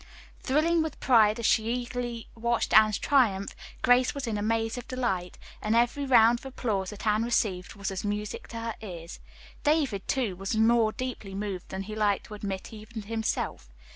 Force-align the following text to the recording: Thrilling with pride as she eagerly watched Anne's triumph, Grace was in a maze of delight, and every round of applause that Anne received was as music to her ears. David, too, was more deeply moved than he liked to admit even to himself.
Thrilling 0.39 0.81
with 0.81 0.99
pride 0.99 1.37
as 1.37 1.45
she 1.45 1.65
eagerly 1.71 2.27
watched 2.33 2.73
Anne's 2.75 2.97
triumph, 2.97 3.55
Grace 3.83 4.15
was 4.15 4.25
in 4.25 4.35
a 4.35 4.41
maze 4.41 4.75
of 4.75 4.87
delight, 4.87 5.37
and 5.61 5.75
every 5.75 6.07
round 6.07 6.39
of 6.39 6.47
applause 6.47 6.89
that 6.89 7.05
Anne 7.05 7.23
received 7.23 7.75
was 7.75 7.91
as 7.91 8.03
music 8.03 8.47
to 8.47 8.57
her 8.57 8.75
ears. 8.81 9.19
David, 9.63 10.07
too, 10.07 10.35
was 10.35 10.55
more 10.55 10.91
deeply 10.91 11.35
moved 11.35 11.69
than 11.69 11.83
he 11.83 11.93
liked 11.95 12.25
to 12.25 12.33
admit 12.33 12.73
even 12.73 13.03
to 13.03 13.07
himself. 13.07 13.69